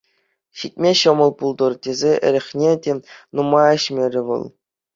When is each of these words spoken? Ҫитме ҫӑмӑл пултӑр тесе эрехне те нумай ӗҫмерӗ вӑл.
Ҫитме 0.61 0.91
ҫӑмӑл 1.01 1.31
пултӑр 1.41 1.73
тесе 1.85 2.13
эрехне 2.31 2.71
те 2.89 2.99
нумай 3.35 3.71
ӗҫмерӗ 3.87 4.21
вӑл. 4.35 4.43